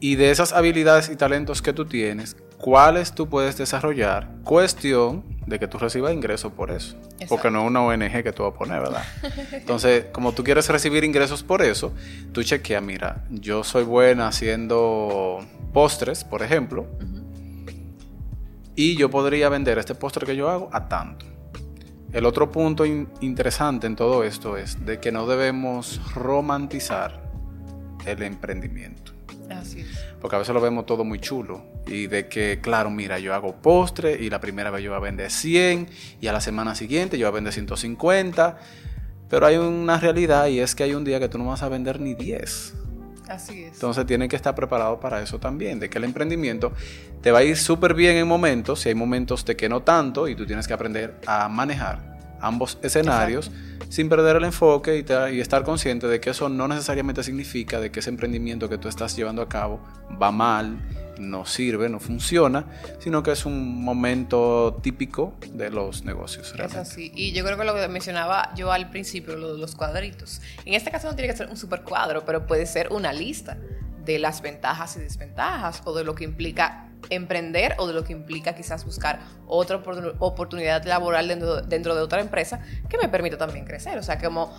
[0.00, 5.58] Y de esas habilidades y talentos que tú tienes, cuáles tú puedes desarrollar, cuestión de
[5.58, 6.96] que tú recibas ingresos por eso.
[7.28, 9.04] Porque no es una ONG que tú vas a poner, ¿verdad?
[9.52, 11.92] Entonces, como tú quieres recibir ingresos por eso,
[12.32, 16.86] tú chequea, mira, yo soy buena haciendo postres, por ejemplo,
[18.74, 21.26] y yo podría vender este postre que yo hago a tanto.
[22.14, 27.30] El otro punto interesante en todo esto es de que no debemos romantizar
[28.06, 29.13] el emprendimiento.
[29.50, 29.88] Así es.
[30.20, 31.62] Porque a veces lo vemos todo muy chulo.
[31.86, 35.00] Y de que, claro, mira, yo hago postre y la primera vez yo voy a
[35.00, 35.88] vender 100
[36.20, 38.58] y a la semana siguiente yo voy a vender 150.
[39.28, 41.68] Pero hay una realidad y es que hay un día que tú no vas a
[41.68, 42.74] vender ni 10.
[43.28, 43.74] Así es.
[43.74, 46.72] Entonces tienen que estar preparados para eso también, de que el emprendimiento
[47.22, 50.28] te va a ir súper bien en momentos, y hay momentos de que no tanto,
[50.28, 53.50] y tú tienes que aprender a manejar ambos escenarios
[53.88, 58.00] sin perder el enfoque y, estar consciente de que eso no necesariamente significa de que
[58.00, 59.80] ese emprendimiento que tú estás llevando a cabo
[60.20, 60.78] va mal,
[61.18, 62.66] no sirve, no funciona,
[62.98, 66.54] sino que es un momento típico de los negocios.
[66.58, 67.12] Es así.
[67.14, 70.40] Y yo creo que lo que mencionaba yo al principio, lo de los cuadritos.
[70.64, 73.56] En este caso no tiene que ser un super cuadro, pero puede ser una lista
[74.04, 78.12] de las ventajas y desventajas o de lo que implica emprender o de lo que
[78.12, 79.82] implica quizás buscar otra
[80.18, 83.98] oportunidad laboral dentro, dentro de otra empresa que me permita también crecer.
[83.98, 84.52] O sea, como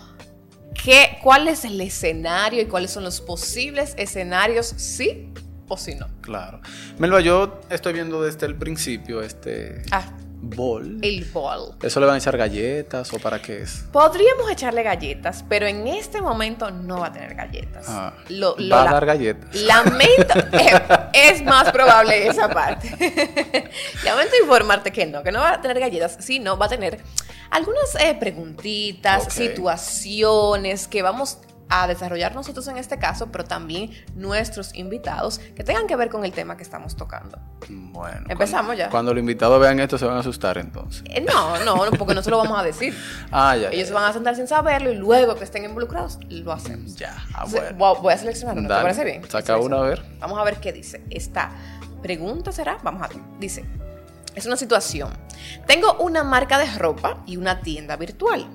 [0.84, 5.32] ¿qué, ¿cuál es el escenario y cuáles son los posibles escenarios sí
[5.68, 6.06] o sí no?
[6.20, 6.60] Claro.
[6.98, 10.04] Melba, yo estoy viendo desde el principio este Ah,
[10.40, 10.98] bol.
[11.02, 11.74] el bol.
[11.82, 13.84] ¿Eso le van a echar galletas o para qué es?
[13.92, 17.86] Podríamos echarle galletas, pero en este momento no va a tener galletas.
[17.88, 19.54] Ah, Lo- lo- va a dar galletas.
[19.62, 20.80] Lamento, eh,
[21.12, 22.88] es más probable esa parte.
[24.04, 27.00] Lamento informarte que no, que no va a tener galletas, sino va a tener
[27.50, 31.38] algunas eh, preguntitas, situaciones que vamos
[31.68, 36.24] a desarrollar nosotros en este caso, pero también nuestros invitados que tengan que ver con
[36.24, 37.38] el tema que estamos tocando.
[37.68, 38.24] Bueno.
[38.28, 38.90] Empezamos cuando, ya.
[38.90, 41.02] Cuando los invitados vean esto se van a asustar entonces.
[41.06, 42.96] Eh, no, no, porque no se lo vamos a decir.
[43.32, 43.68] Ah, ya.
[43.68, 46.94] Ellos ya, se van a sentar sin saberlo y luego que estén involucrados, lo hacemos.
[46.96, 47.14] Ya.
[47.34, 47.76] Ah, Entonces, bueno.
[47.78, 49.28] voy- voy a seleccionar una, ¿te parece bien?
[49.28, 50.04] saca una, a ver.
[50.20, 51.02] Vamos a ver qué dice.
[51.10, 51.50] Esta
[52.02, 53.18] pregunta será, vamos a ver.
[53.40, 53.64] Dice,
[54.34, 55.10] es una situación.
[55.66, 58.46] Tengo una marca de ropa y una tienda virtual,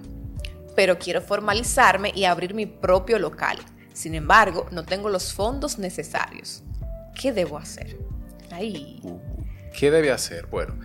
[0.75, 3.57] pero quiero formalizarme y abrir mi propio local.
[3.93, 6.63] Sin embargo, no tengo los fondos necesarios.
[7.19, 7.97] ¿Qué debo hacer?
[8.51, 9.01] Ahí.
[9.77, 10.47] ¿Qué debe hacer?
[10.47, 10.75] Bueno,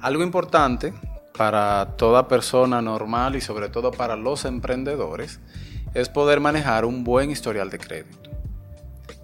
[0.00, 0.92] algo importante
[1.36, 5.40] para toda persona normal y sobre todo para los emprendedores
[5.94, 8.23] es poder manejar un buen historial de crédito.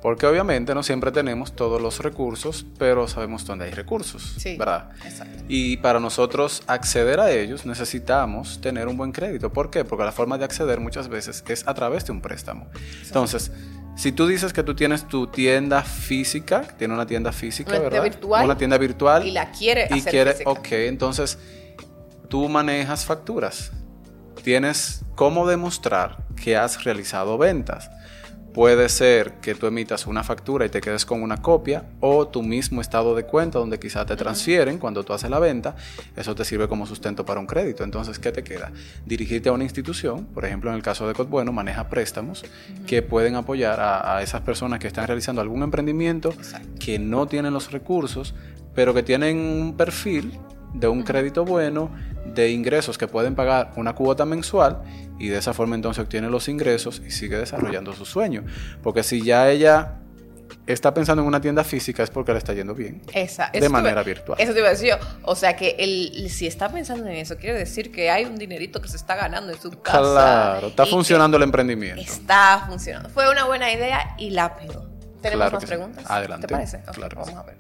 [0.03, 4.57] Porque obviamente no siempre tenemos todos los recursos, pero sabemos dónde hay recursos, Sí.
[4.57, 4.91] ¿verdad?
[5.05, 5.43] Exacto.
[5.49, 9.53] Y para nosotros acceder a ellos necesitamos tener un buen crédito.
[9.53, 9.85] ¿Por qué?
[9.85, 12.67] Porque la forma de acceder muchas veces es a través de un préstamo.
[13.07, 13.53] Entonces,
[13.97, 18.01] si tú dices que tú tienes tu tienda física, tiene una tienda física, Una tienda
[18.01, 18.11] ¿verdad?
[18.17, 18.45] virtual.
[18.47, 19.27] Una tienda virtual.
[19.27, 20.51] Y la quiere y hacer quiere, física.
[20.51, 21.39] ok, entonces
[22.29, 23.73] tú manejas facturas.
[24.43, 27.91] Tienes cómo demostrar que has realizado ventas.
[28.53, 32.43] Puede ser que tú emitas una factura y te quedes con una copia o tu
[32.43, 35.77] mismo estado de cuenta donde quizá te transfieren cuando tú haces la venta.
[36.17, 37.85] Eso te sirve como sustento para un crédito.
[37.85, 38.73] Entonces, ¿qué te queda?
[39.07, 42.45] Dirigirte a una institución, por ejemplo, en el caso de Cotbueno, maneja préstamos
[42.87, 46.69] que pueden apoyar a, a esas personas que están realizando algún emprendimiento Exacto.
[46.81, 48.35] que no tienen los recursos,
[48.75, 50.33] pero que tienen un perfil
[50.75, 51.91] de un crédito bueno,
[52.25, 54.83] de ingresos que pueden pagar una cuota mensual
[55.19, 58.45] y de esa forma entonces obtiene los ingresos y sigue desarrollando su sueño.
[58.83, 59.97] Porque si ya ella
[60.67, 63.03] está pensando en una tienda física es porque le está yendo bien.
[63.13, 64.41] Esa, De te manera virtual.
[64.41, 64.97] Eso te iba a decir yo.
[65.23, 68.81] O sea que el, si está pensando en eso, quiere decir que hay un dinerito
[68.81, 70.01] que se está ganando en su casa.
[70.01, 72.01] Claro, está funcionando el emprendimiento.
[72.01, 73.09] Está funcionando.
[73.09, 74.89] Fue una buena idea y la pegó.
[75.21, 75.67] ¿Tenemos Claro más sí.
[75.67, 76.05] preguntas?
[76.09, 76.47] Adelante.
[76.47, 76.83] ¿Te parece?
[76.93, 77.35] Claro vamos sí.
[77.37, 77.57] a ver.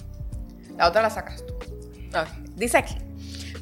[0.77, 1.55] La otra la sacas tú.
[1.55, 2.95] Ok, Dice aquí.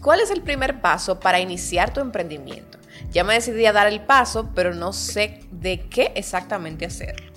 [0.02, 2.78] ¿Cuál es el primer paso para iniciar tu emprendimiento?
[3.12, 7.32] Ya me decidí a dar el paso, pero no sé de qué exactamente hacerlo.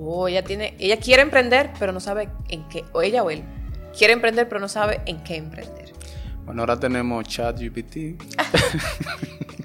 [0.00, 3.42] Oh, ella tiene, ella quiere emprender, pero no sabe en qué, o ella o él
[3.96, 5.92] quiere emprender, pero no sabe en qué emprender.
[6.46, 7.96] Bueno, ahora tenemos ChatGPT.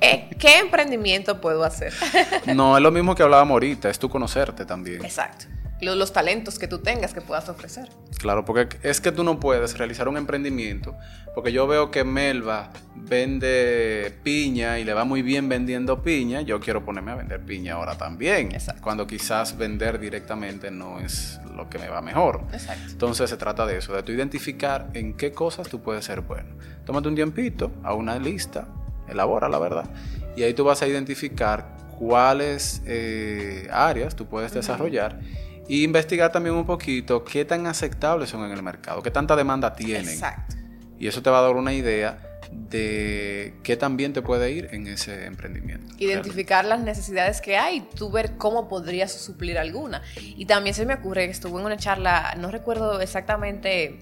[0.06, 1.94] Eh, ¿Qué emprendimiento puedo hacer?
[2.54, 5.06] No es lo mismo que hablábamos ahorita, es tú conocerte también.
[5.06, 5.46] Exacto.
[5.84, 7.90] Los, los talentos que tú tengas que puedas ofrecer.
[8.20, 10.96] Claro, porque es que tú no puedes realizar un emprendimiento,
[11.36, 16.60] porque yo veo que Melba vende piña y le va muy bien vendiendo piña, yo
[16.60, 18.82] quiero ponerme a vender piña ahora también, Exacto.
[18.82, 22.44] cuando quizás vender directamente no es lo que me va mejor.
[22.54, 22.92] Exacto.
[22.92, 26.50] Entonces se trata de eso, de tú identificar en qué cosas tú puedes ser bueno.
[26.86, 28.68] Tómate un tiempito, a una lista,
[29.10, 29.90] elabora la verdad,
[30.36, 35.20] y ahí tú vas a identificar cuáles eh, áreas tú puedes desarrollar
[35.68, 39.74] e investigar también un poquito qué tan aceptables son en el mercado, qué tanta demanda
[39.76, 40.10] tienen.
[40.10, 40.56] Exacto.
[41.00, 42.20] Y eso te va a dar una idea
[42.52, 45.96] de qué tan bien te puede ir en ese emprendimiento.
[45.98, 50.02] Identificar las necesidades que hay y tú ver cómo podrías suplir alguna.
[50.18, 54.00] Y también se me ocurre que estuve en una charla, no recuerdo exactamente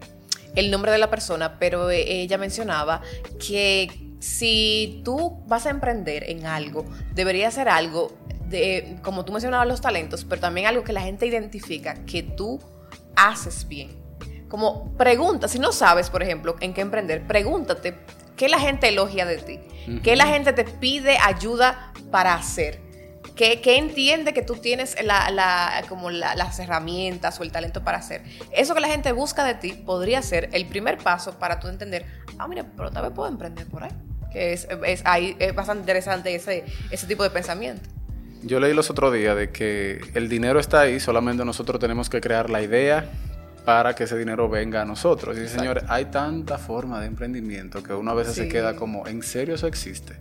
[0.55, 3.01] el nombre de la persona, pero eh, ella mencionaba
[3.45, 8.15] que si tú vas a emprender en algo, debería ser algo
[8.51, 12.59] de, como tú mencionabas los talentos, pero también algo que la gente identifica que tú
[13.15, 13.99] haces bien.
[14.47, 17.95] Como pregunta, si no sabes, por ejemplo, en qué emprender, pregúntate
[18.35, 19.59] qué la gente elogia de ti,
[20.03, 22.79] qué la gente te pide ayuda para hacer,
[23.35, 27.83] qué, qué entiende que tú tienes la- la- como la- las herramientas o el talento
[27.83, 28.23] para hacer.
[28.51, 32.05] Eso que la gente busca de ti podría ser el primer paso para tú entender,
[32.37, 33.91] ah, mira, pero tal vez puedo emprender por ahí.
[34.31, 37.89] Que es, es, ahí, es bastante interesante ese, ese tipo de pensamiento.
[38.43, 42.21] Yo leí los otros días de que el dinero está ahí, solamente nosotros tenemos que
[42.21, 43.09] crear la idea
[43.65, 45.37] para que ese dinero venga a nosotros.
[45.37, 49.21] Y señores, hay tanta forma de emprendimiento que uno a veces se queda como, ¿en
[49.21, 50.15] serio eso existe?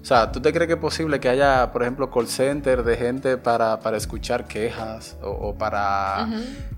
[0.00, 2.96] O sea, ¿tú te crees que es posible que haya, por ejemplo, call center de
[2.96, 6.28] gente para, para escuchar quejas o, o para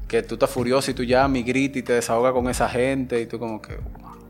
[0.09, 3.21] que tú estás furioso y tú llamas y gritas y te desahogas con esa gente
[3.21, 3.79] y tú como que,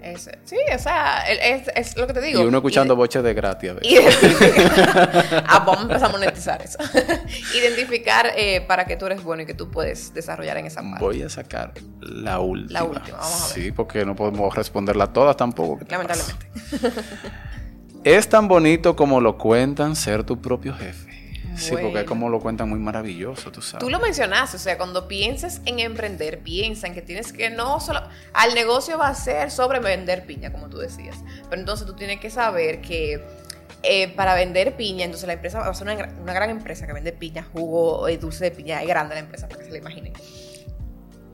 [0.02, 0.38] Ese.
[0.44, 2.40] Sí, o sea, es, es lo que te digo.
[2.40, 4.18] Y uno escuchando boches de gratis a veces.
[5.46, 6.78] Ah, vamos a empezar a monetizar eso.
[7.56, 11.04] Identificar eh, para qué tú eres bueno y que tú puedes desarrollar en esa parte.
[11.04, 12.80] Voy a sacar la última.
[12.80, 13.64] La última, vamos a ver.
[13.64, 15.80] Sí, porque no podemos responderla todas tampoco.
[15.88, 16.46] Lamentablemente.
[18.02, 21.09] Es tan bonito como lo cuentan ser tu propio jefe.
[21.56, 23.84] Sí, porque es como lo cuentan muy maravilloso, tú sabes.
[23.84, 27.80] Tú lo mencionaste, o sea, cuando pienses en emprender, piensa en que tienes que no
[27.80, 28.02] solo...
[28.32, 31.16] Al negocio va a ser sobre vender piña, como tú decías.
[31.48, 33.22] Pero entonces tú tienes que saber que
[33.82, 36.92] eh, para vender piña, entonces la empresa va a ser una, una gran empresa que
[36.92, 39.78] vende piña, jugo, eh, dulce de piña, es grande la empresa, para que se la
[39.78, 40.12] imaginen.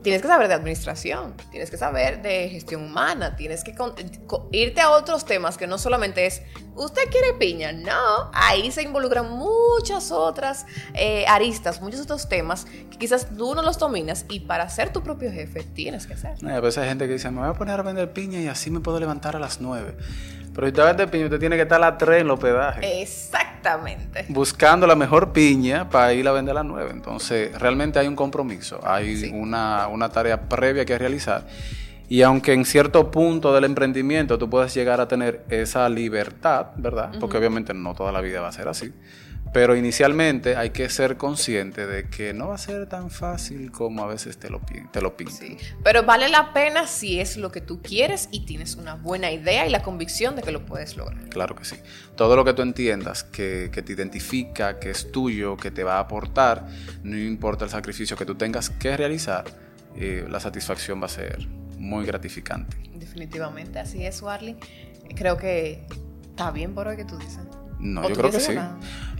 [0.07, 3.93] Tienes que saber de administración, tienes que saber de gestión humana, tienes que con-
[4.29, 6.43] co- irte a otros temas que no solamente es,
[6.77, 12.99] usted quiere piña, no, ahí se involucran muchas otras eh, aristas, muchos otros temas que
[12.99, 16.41] quizás tú no los dominas y para ser tu propio jefe tienes que hacer.
[16.41, 18.47] No, a veces hay gente que dice, me voy a poner a vender piña y
[18.47, 19.97] así me puedo levantar a las 9.
[20.57, 23.03] Pero si usted vende piña, usted tiene que estar a las 3 en los hospedaje.
[23.03, 24.25] Exactamente.
[24.29, 26.91] buscando la mejor piña para ir a vender a las 9.
[26.93, 29.31] Entonces, realmente hay un compromiso, hay Sí.
[29.35, 31.47] una, una tarea previa que realizar.
[32.09, 37.11] Y aunque en cierto punto del emprendimiento tú puedes llegar a tener esa libertad, ¿verdad?
[37.21, 38.93] Porque obviamente no toda la vida va a ser así.
[39.53, 44.03] Pero inicialmente hay que ser consciente de que no va a ser tan fácil como
[44.03, 44.61] a veces te lo,
[44.93, 45.37] te lo pintan.
[45.37, 45.57] Sí.
[45.83, 49.67] Pero vale la pena si es lo que tú quieres y tienes una buena idea
[49.67, 51.29] y la convicción de que lo puedes lograr.
[51.31, 51.77] Claro que sí.
[52.17, 55.97] Todo lo que tú entiendas que, que te identifica, que es tuyo, que te va
[55.97, 56.67] a aportar,
[57.03, 59.45] no importa el sacrificio que tú tengas que realizar,
[59.97, 61.47] eh, la satisfacción va a ser
[61.79, 62.77] muy gratificante.
[62.95, 64.57] Definitivamente, así es, Warly.
[65.15, 65.87] Creo que
[66.29, 67.41] está bien por hoy que tú dices.
[67.79, 68.55] No, ¿O yo creo que sí.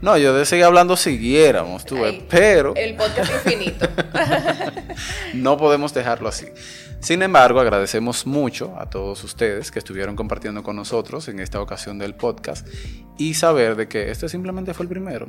[0.03, 3.89] No, yo de seguir hablando siguiéramos, tú ves, pero El podcast infinito.
[5.35, 6.47] no podemos dejarlo así.
[7.01, 11.99] Sin embargo, agradecemos mucho a todos ustedes que estuvieron compartiendo con nosotros en esta ocasión
[11.99, 12.67] del podcast
[13.19, 15.29] y saber de que este simplemente fue el primero.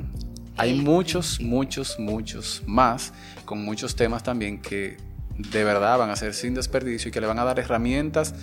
[0.56, 3.12] Hay muchos, muchos, muchos más
[3.44, 4.96] con muchos temas también que
[5.36, 8.34] de verdad van a ser sin desperdicio y que le van a dar herramientas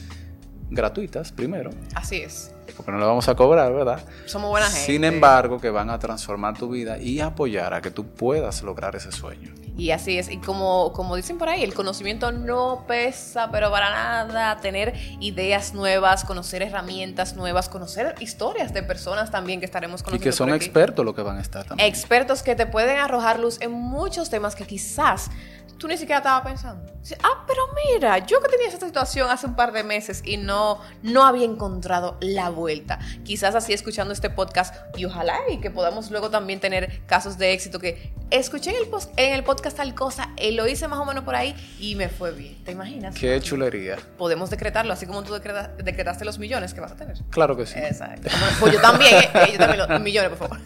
[0.69, 2.53] gratuitas primero, Así es.
[2.75, 4.03] porque no le vamos a cobrar, ¿verdad?
[4.25, 4.85] Somos buena gente.
[4.85, 8.95] Sin embargo, que van a transformar tu vida y apoyar a que tú puedas lograr
[8.95, 9.53] ese sueño.
[9.77, 10.29] Y así es.
[10.29, 14.55] Y como, como dicen por ahí, el conocimiento no pesa, pero para nada.
[14.61, 20.23] Tener ideas nuevas, conocer herramientas nuevas, conocer historias de personas también que estaremos Y conociendo.
[20.23, 20.65] que son por aquí.
[20.65, 21.89] expertos lo que van a estar también.
[21.89, 25.29] expertos que te pueden arrojar luz en muchos temas que quizás
[25.77, 26.91] tú ni siquiera estabas pensando.
[27.21, 27.61] Ah, pero
[27.93, 31.45] mira, yo que tenía esa situación hace un par de meses y no, no había
[31.45, 32.97] encontrado la vuelta.
[33.23, 37.53] Quizás así escuchando este podcast y ojalá y que podamos luego también tener casos de
[37.53, 40.97] éxito que escuché en el, pos- en el podcast tal cosa, eh, lo hice más
[40.97, 42.55] o menos por ahí y me fue bien.
[42.63, 43.13] ¿Te imaginas?
[43.13, 43.97] Qué chulería.
[44.17, 47.17] Podemos decretarlo, así como tú decreta- decretaste los millones que vas a tener.
[47.29, 47.77] Claro que sí.
[47.77, 48.29] Exacto.
[48.59, 50.59] Pues yo también, eh, eh, yo también los millones, por favor.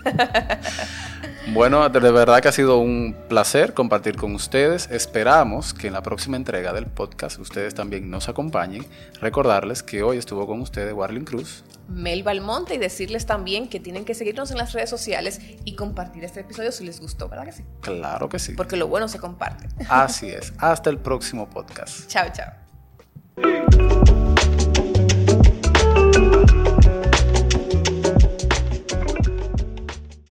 [1.51, 4.87] Bueno, de verdad que ha sido un placer compartir con ustedes.
[4.99, 8.85] Esperamos que en la próxima entrega del podcast ustedes también nos acompañen.
[9.21, 11.63] Recordarles que hoy estuvo con ustedes Warlin Cruz.
[11.87, 16.25] Mel Balmonte y decirles también que tienen que seguirnos en las redes sociales y compartir
[16.25, 17.63] este episodio si les gustó, ¿verdad que sí?
[17.79, 18.55] Claro que sí.
[18.55, 19.69] Porque lo bueno se comparte.
[19.87, 20.51] Así es.
[20.57, 22.05] Hasta el próximo podcast.
[22.07, 22.51] Chao, chao.